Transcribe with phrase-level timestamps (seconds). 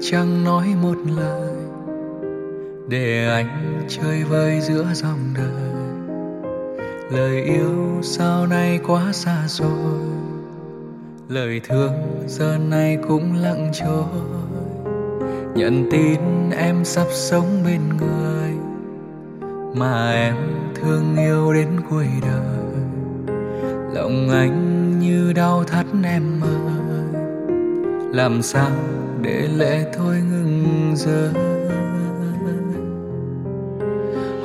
[0.00, 1.52] chẳng nói một lời.
[2.88, 5.72] Để anh chơi vơi giữa dòng đời.
[7.10, 10.00] Lời yêu sau này quá xa rồi.
[11.28, 11.92] Lời thương
[12.26, 14.04] giờ này cũng lặng trôi.
[15.54, 18.52] Nhận tin em sắp sống bên người.
[19.74, 20.36] Mà em
[20.74, 22.58] thương yêu đến cuối đời.
[23.94, 27.22] Lòng anh như đau thắt em ơi.
[28.12, 28.70] Làm sao
[29.22, 31.32] để lệ thôi ngừng rơi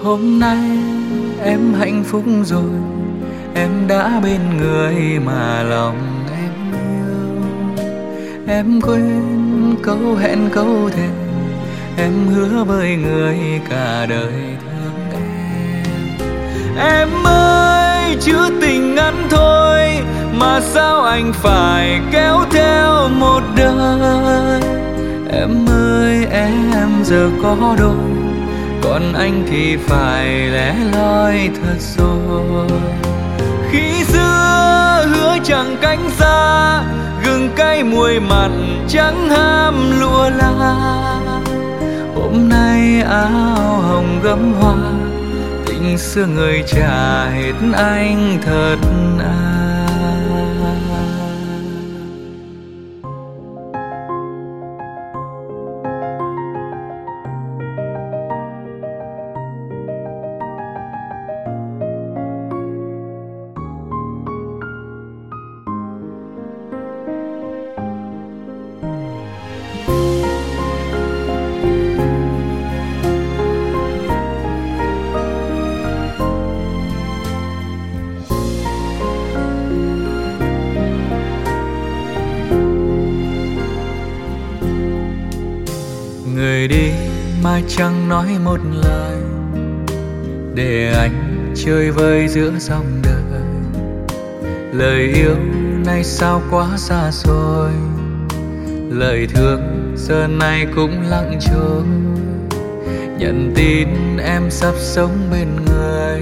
[0.04, 0.78] hôm nay
[1.44, 2.70] em hạnh phúc rồi,
[3.56, 7.42] em đã bên người mà lòng em yêu.
[8.48, 11.08] Em quên câu hẹn câu thề,
[11.98, 13.38] em hứa với người
[13.70, 15.84] cả đời thương em.
[16.78, 19.43] Em ơi, chữ tình ngắn thôi
[20.44, 24.62] mà sao anh phải kéo theo một đời?
[25.32, 27.96] Em ơi, em giờ có đôi,
[28.82, 32.68] còn anh thì phải lẻ loi thật rồi.
[33.72, 36.84] Khi xưa hứa chẳng cánh xa,
[37.26, 40.76] gừng cay muối mặn chẳng ham lụa la.
[42.16, 44.76] Hôm nay áo hồng gấm hoa,
[45.66, 48.78] tình xưa người trả hết anh thật
[49.20, 49.63] à.
[86.64, 86.92] Người đi
[87.44, 89.18] mà chẳng nói một lời,
[90.56, 93.42] để anh chơi vơi giữa dòng đời.
[94.74, 95.36] Lời yêu
[95.86, 97.72] nay sao quá xa xôi,
[98.90, 101.84] lời thương giờ này cũng lặng trôi.
[103.18, 103.88] Nhận tin
[104.18, 106.22] em sắp sống bên người,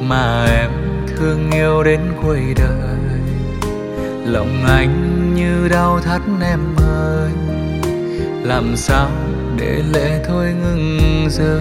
[0.00, 0.70] mà em
[1.16, 2.98] thương yêu đến cuối đời.
[4.26, 7.30] Lòng anh như đau thắt em ơi
[8.42, 9.10] làm sao
[9.56, 11.60] để lệ thôi ngừng rơi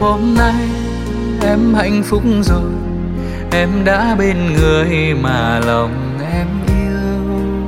[0.00, 0.68] hôm nay
[1.42, 2.70] em hạnh phúc rồi,
[3.52, 7.58] em đã bên người mà lòng em yêu.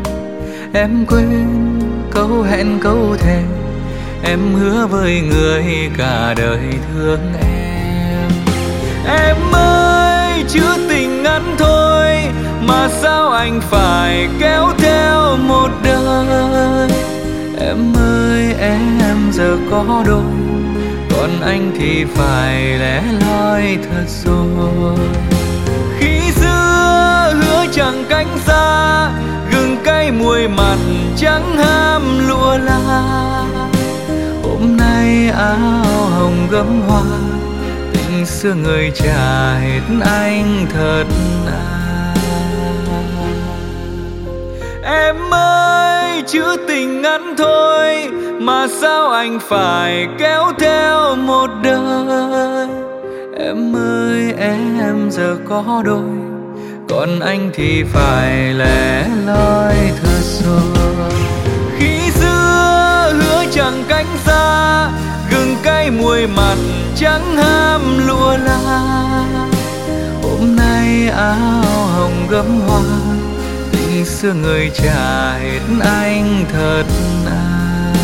[0.75, 1.81] Em quên
[2.11, 3.43] câu hẹn câu thề,
[4.25, 5.65] em hứa với người
[5.99, 6.61] cả đời
[6.95, 8.31] thương em.
[9.07, 11.80] Em ơi chữ tình ngắn thôi
[12.67, 16.91] mà sao anh phải kéo theo một đời?
[17.61, 20.23] Em ơi, em giờ có đôi,
[21.11, 24.97] còn anh thì phải lẻ loi thật rồi.
[25.99, 29.11] Khi xưa hứa chẳng cánh xa,
[29.53, 30.79] gừng cay mùi mặn
[31.17, 33.45] chẳng ham lụa la.
[34.43, 35.85] Hôm nay áo
[36.19, 37.03] hồng gấm hoa,
[37.93, 41.05] tình xưa người trả hết anh thật
[41.47, 41.80] à
[44.91, 48.09] em ơi, chữ tình ngắn thôi
[48.41, 52.69] mà sao anh phải kéo theo một đời?
[53.39, 56.19] Em ơi, em giờ có đôi,
[56.89, 61.10] còn anh thì phải lẻ loi thưa rồi.
[61.78, 64.89] Khi xưa hứa chẳng cánh xa,
[65.31, 66.59] gừng cay mùi mặn
[66.97, 68.91] chẳng ham lụa la.
[70.22, 71.65] Hôm nay áo
[71.95, 72.81] hồng gấm hoa
[74.01, 76.85] tình xưa người trả hết anh thật
[77.27, 77.95] à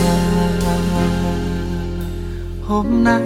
[2.63, 3.23] hôm nay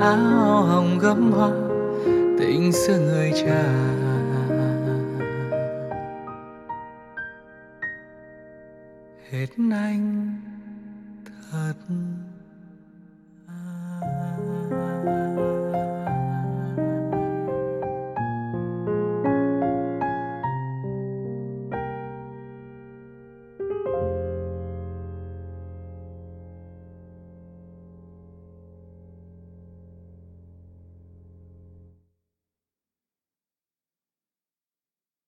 [0.00, 1.50] áo hồng gấm hoa,
[2.38, 3.64] tình xưa người trả
[9.30, 10.36] hết anh
[11.52, 11.74] thật